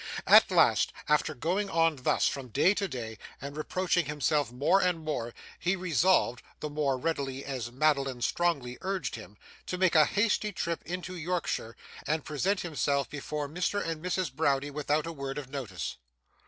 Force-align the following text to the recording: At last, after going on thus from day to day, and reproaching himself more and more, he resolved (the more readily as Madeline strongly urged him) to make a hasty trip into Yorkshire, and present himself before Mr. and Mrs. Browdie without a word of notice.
At 0.25 0.49
last, 0.49 0.91
after 1.07 1.35
going 1.35 1.69
on 1.69 1.97
thus 1.97 2.27
from 2.27 2.47
day 2.47 2.73
to 2.73 2.87
day, 2.87 3.19
and 3.39 3.55
reproaching 3.55 4.07
himself 4.07 4.51
more 4.51 4.81
and 4.81 5.01
more, 5.05 5.31
he 5.59 5.75
resolved 5.75 6.41
(the 6.59 6.71
more 6.71 6.97
readily 6.97 7.45
as 7.45 7.71
Madeline 7.71 8.23
strongly 8.23 8.79
urged 8.81 9.13
him) 9.13 9.37
to 9.67 9.77
make 9.77 9.93
a 9.93 10.05
hasty 10.05 10.51
trip 10.51 10.81
into 10.87 11.15
Yorkshire, 11.15 11.75
and 12.07 12.25
present 12.25 12.61
himself 12.61 13.11
before 13.11 13.47
Mr. 13.47 13.79
and 13.87 14.03
Mrs. 14.03 14.33
Browdie 14.33 14.71
without 14.71 15.05
a 15.05 15.13
word 15.13 15.37
of 15.37 15.51
notice. 15.51 15.97